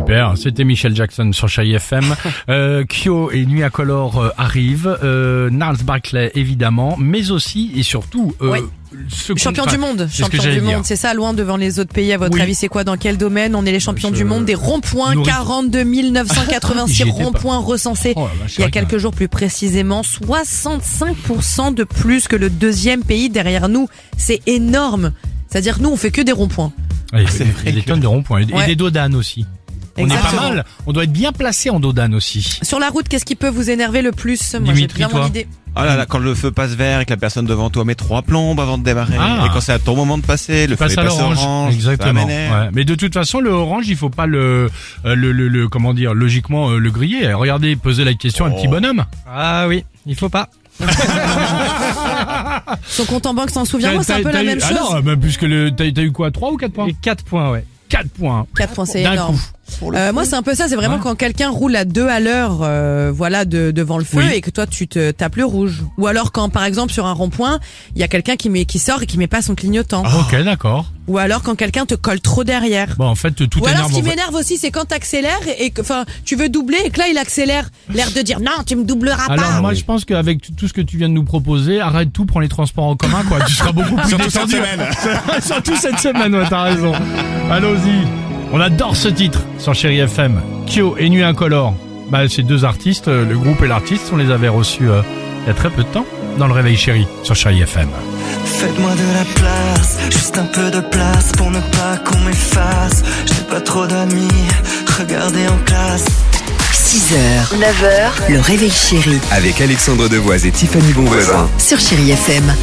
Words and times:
Super, 0.00 0.34
c'était 0.36 0.64
Michel 0.64 0.94
Jackson 0.94 1.30
sur 1.32 1.48
Chai 1.48 1.70
FM. 1.70 2.04
Euh, 2.48 2.84
Kyo 2.84 3.30
et 3.32 3.44
Nuit 3.46 3.62
Incolore 3.64 4.18
euh, 4.20 4.28
arrivent. 4.38 4.96
Euh, 5.02 5.50
Nars 5.50 5.76
Barclay 5.84 6.30
évidemment, 6.34 6.96
mais 6.98 7.30
aussi 7.30 7.72
et 7.74 7.82
surtout. 7.82 8.34
Euh, 8.40 8.60
ce 9.08 9.32
qu'on- 9.32 9.38
Champion 9.38 9.66
du 9.66 9.78
monde, 9.78 10.06
c'est 10.10 10.22
champion 10.22 10.42
du 10.42 10.60
monde, 10.60 10.84
c'est 10.84 10.96
ça, 10.96 11.12
loin 11.14 11.32
devant 11.34 11.56
les 11.56 11.80
autres 11.80 11.92
pays. 11.92 12.12
À 12.12 12.18
votre 12.18 12.34
Oui. 12.34 12.40
avis, 12.40 12.54
c'est 12.54 12.68
quoi 12.68 12.84
Dans 12.84 12.96
quel 12.96 13.16
domaine? 13.16 13.54
On 13.56 13.64
est 13.66 13.72
les 13.72 13.80
champions 13.80 14.10
Je- 14.10 14.14
du 14.14 14.24
monde 14.24 14.44
des 14.44 14.54
ronds-points, 14.54 15.14
Nourrit- 15.14 15.26
42 15.26 15.82
986 16.10 16.94
J'y 16.94 17.02
étais 17.02 17.10
pas. 17.10 17.24
ronds-points 17.24 17.58
recensés. 17.58 18.12
Oh 18.16 18.28
Il 18.58 18.60
y 18.60 18.64
a 18.64 18.70
quelques 18.70 18.98
jours 18.98 19.12
plus 19.12 19.28
précisément, 19.28 20.02
65% 20.02 21.74
de 21.74 21.84
plus 21.84 22.28
que 22.28 22.36
le 22.36 22.50
deuxième 22.50 23.02
pays 23.02 23.28
derrière 23.30 23.68
nous. 23.68 23.88
C'est 24.16 24.40
énorme. 24.46 25.12
C'est-à-dire 25.48 25.78
que 25.78 25.82
nous, 25.82 25.90
on 25.90 25.96
fait 25.96 26.10
que 26.10 26.22
des 26.22 26.32
ronds-points. 26.32 26.72
Ouais, 27.12 27.24
Il 27.64 27.66
y 27.66 27.68
a 27.68 27.72
des 27.72 27.82
tonnes 27.82 28.00
de 28.00 28.06
ronds-points 28.06 28.40
et, 28.42 28.50
et 28.50 28.54
Ouais. 28.54 28.66
des 28.66 28.76
dodanes 28.76 29.14
aussi. 29.14 29.46
On 29.98 30.06
est 30.08 30.14
pas 30.14 30.32
mal. 30.50 30.64
On 30.86 30.92
doit 30.92 31.04
être 31.04 31.12
bien 31.12 31.32
placé 31.32 31.70
en 31.70 31.80
dodane 31.80 32.14
aussi. 32.14 32.58
Sur 32.62 32.78
la 32.78 32.88
route, 32.88 33.08
qu'est-ce 33.08 33.24
qui 33.24 33.34
peut 33.36 33.48
vous 33.48 33.70
énerver 33.70 34.02
le 34.02 34.12
plus 34.12 34.54
Moi, 34.54 34.62
j'ai 34.68 34.72
Dimitri, 34.74 34.98
bien 34.98 35.08
mon 35.08 35.18
toi 35.18 35.26
idée. 35.26 35.46
Oh 35.78 35.84
là 35.84 35.94
là, 35.96 36.06
quand 36.06 36.18
le 36.18 36.34
feu 36.34 36.50
passe 36.50 36.70
vert 36.70 37.00
et 37.00 37.04
que 37.04 37.10
la 37.10 37.18
personne 37.18 37.44
devant 37.44 37.68
toi 37.68 37.84
met 37.84 37.94
trois 37.94 38.22
plombes 38.22 38.58
avant 38.60 38.78
de 38.78 38.82
démarrer, 38.84 39.16
Ah. 39.20 39.44
et 39.44 39.50
quand 39.52 39.60
c'est 39.60 39.72
à 39.72 39.78
ton 39.78 39.94
moment 39.94 40.16
de 40.16 40.22
passer, 40.24 40.66
le 40.66 40.74
feu 40.74 40.84
Passe 40.86 40.92
est 40.94 40.98
à 40.98 41.02
passé 41.04 41.18
l'orange. 41.18 41.36
orange, 41.38 41.74
Exactement. 41.74 42.20
ça 42.20 42.26
m'énerve. 42.26 42.62
Ouais. 42.64 42.70
Mais 42.72 42.84
de 42.86 42.94
toute 42.94 43.12
façon, 43.12 43.40
le 43.40 43.50
orange, 43.50 43.86
il 43.88 43.96
faut 43.96 44.08
pas 44.08 44.24
le, 44.26 44.70
euh, 45.04 45.14
le, 45.14 45.32
le, 45.32 45.48
le- 45.48 45.68
comment 45.68 45.92
dire, 45.92 46.14
logiquement 46.14 46.70
euh, 46.70 46.78
le 46.78 46.90
griller. 46.90 47.30
Regardez, 47.34 47.76
posez 47.76 48.04
la 48.04 48.14
question 48.14 48.46
à 48.46 48.48
un 48.48 48.52
petit 48.52 48.68
Oh. 48.68 48.70
bonhomme. 48.70 49.04
Ah 49.30 49.66
oui, 49.68 49.84
il 50.06 50.14
faut 50.14 50.30
pas. 50.30 50.48
Son 52.86 53.04
compte 53.04 53.26
en 53.26 53.34
banque 53.34 53.50
s'en 53.50 53.64
souvient. 53.64 53.92
Moi, 53.92 54.02
c'est 54.02 54.14
un 54.14 54.22
peu 54.22 54.32
la 54.32 54.42
même 54.42 54.58
Ah 54.62 54.68
chose. 54.68 54.78
non, 54.78 55.00
bah, 55.00 55.12
puisque 55.20 55.42
le, 55.42 55.70
t'as, 55.70 55.90
t'as 55.92 56.02
eu 56.02 56.12
quoi, 56.12 56.30
3 56.30 56.52
ou 56.52 56.56
4 56.56 56.72
points? 56.72 56.86
Et 56.86 56.94
4 56.94 57.24
points, 57.24 57.50
ouais. 57.50 57.64
4 57.88 58.08
points. 58.10 58.46
4 58.56 58.74
points, 58.74 58.86
c'est 58.86 59.02
D'un 59.02 59.12
énorme. 59.12 59.36
coup. 59.36 59.42
Euh, 59.82 60.12
moi, 60.12 60.24
c'est 60.24 60.34
un 60.36 60.42
peu 60.42 60.54
ça. 60.54 60.68
C'est 60.68 60.76
vraiment 60.76 60.94
Ouais. 60.96 61.00
quand 61.02 61.14
quelqu'un 61.16 61.50
roule 61.50 61.76
à 61.76 61.84
deux 61.84 62.06
à 62.08 62.20
l'heure, 62.20 62.60
euh, 62.62 63.12
voilà, 63.14 63.44
de, 63.44 63.70
devant 63.72 63.98
le 63.98 64.04
feu, 64.04 64.18
Oui. 64.18 64.32
et 64.34 64.40
que 64.40 64.50
toi 64.50 64.66
tu 64.66 64.88
te 64.88 65.10
tapes 65.10 65.36
le 65.36 65.44
rouge. 65.44 65.82
Ou 65.98 66.06
alors 66.06 66.32
quand, 66.32 66.48
par 66.48 66.64
exemple, 66.64 66.92
sur 66.92 67.06
un 67.06 67.12
rond-point, 67.12 67.58
il 67.94 68.00
y 68.00 68.04
a 68.04 68.08
quelqu'un 68.08 68.36
qui 68.36 68.48
met, 68.48 68.64
qui 68.64 68.78
sort 68.78 69.02
et 69.02 69.06
qui 69.06 69.18
met 69.18 69.26
pas 69.26 69.42
son 69.42 69.54
clignotant. 69.54 70.02
Ok, 70.20 70.42
d'accord. 70.44 70.86
Ou 71.08 71.18
alors 71.18 71.42
quand 71.42 71.54
quelqu'un 71.54 71.86
te 71.86 71.94
colle 71.94 72.20
trop 72.20 72.42
derrière. 72.42 72.94
Bon, 72.96 73.06
en 73.06 73.14
fait, 73.14 73.30
tout 73.30 73.60
Ou 73.60 73.66
alors 73.66 73.86
ce 73.88 73.92
qui 73.92 74.00
en 74.00 74.02
fait. 74.02 74.08
m'énerve 74.10 74.34
aussi, 74.34 74.56
c'est 74.56 74.70
quand 74.72 74.86
t'accélères 74.86 75.38
et 75.58 75.70
que, 75.70 75.80
enfin, 75.82 76.04
tu 76.24 76.34
veux 76.36 76.48
doubler 76.48 76.78
et 76.84 76.90
que 76.90 76.98
là 76.98 77.06
il 77.08 77.16
accélère, 77.18 77.70
l'air 77.94 78.10
de 78.10 78.22
dire 78.22 78.40
non, 78.40 78.50
tu 78.66 78.74
me 78.74 78.82
doubleras 78.84 79.24
Alors 79.28 79.44
pas. 79.44 79.60
moi 79.60 79.72
je 79.74 79.84
pense 79.84 80.04
qu'avec 80.04 80.40
tout- 80.56 80.66
ce 80.66 80.72
que 80.72 80.80
tu 80.80 80.96
viens 80.98 81.08
de 81.08 81.14
nous 81.14 81.22
proposer, 81.22 81.80
arrête 81.80 82.12
tout, 82.12 82.24
prends 82.26 82.40
les 82.40 82.48
transports 82.48 82.86
en 82.86 82.96
commun 82.96 83.22
quoi, 83.28 83.38
tu 83.46 83.52
seras 83.54 83.70
beaucoup 83.70 83.94
plus 83.94 84.08
Surtout 84.08 84.30
cette 84.30 84.48
détendu. 84.48 85.40
Surtout 85.42 85.76
cette 85.76 85.98
semaine, 86.00 86.34
ouais, 86.34 86.44
t'as 86.50 86.62
raison. 86.62 86.92
Allons-y. 87.50 88.25
On 88.56 88.60
adore 88.60 88.96
ce 88.96 89.08
titre 89.08 89.40
sur 89.58 89.74
Chéri 89.74 89.98
FM. 89.98 90.40
Kyo 90.66 90.96
et 90.96 91.10
Nuit 91.10 91.22
Incolore. 91.22 91.74
Bah 92.08 92.26
ces 92.26 92.42
deux 92.42 92.64
artistes, 92.64 93.06
euh, 93.06 93.26
le 93.26 93.36
groupe 93.36 93.62
et 93.62 93.66
l'artiste, 93.66 94.04
on 94.14 94.16
les 94.16 94.30
avait 94.30 94.48
reçus 94.48 94.88
euh, 94.88 95.02
il 95.42 95.48
y 95.48 95.50
a 95.50 95.52
très 95.52 95.68
peu 95.68 95.82
de 95.82 95.88
temps 95.88 96.06
dans 96.38 96.46
le 96.46 96.54
Réveil 96.54 96.74
Chéri 96.74 97.06
sur 97.22 97.34
Chéri 97.34 97.60
FM. 97.60 97.86
Faites-moi 98.46 98.92
de 98.92 99.14
la 99.14 99.24
place, 99.34 99.98
juste 100.10 100.38
un 100.38 100.46
peu 100.46 100.70
de 100.70 100.80
place 100.80 101.32
pour 101.36 101.50
ne 101.50 101.60
pas 101.60 101.98
qu'on 102.02 102.18
m'efface. 102.20 103.02
J'ai 103.26 103.42
pas 103.42 103.60
trop 103.60 103.86
d'amis, 103.86 104.30
regardez 104.98 105.46
en 105.48 105.58
classe. 105.66 106.06
6h, 106.72 107.58
9h, 107.58 108.32
le 108.32 108.40
réveil 108.40 108.70
chéri 108.70 109.18
Avec 109.32 109.60
Alexandre 109.60 110.08
Devoise 110.08 110.46
et 110.46 110.50
Tiffany 110.50 110.94
Bonvoisin. 110.94 111.46
sur 111.58 111.78
Chérie 111.78 112.12
FM. 112.12 112.54